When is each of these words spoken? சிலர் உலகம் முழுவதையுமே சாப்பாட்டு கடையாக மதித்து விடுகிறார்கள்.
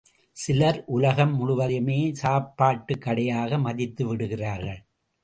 சிலர் 0.37 0.83
உலகம் 0.87 1.33
முழுவதையுமே 1.39 1.97
சாப்பாட்டு 2.13 2.97
கடையாக 2.97 3.57
மதித்து 3.57 4.05
விடுகிறார்கள். 4.07 4.81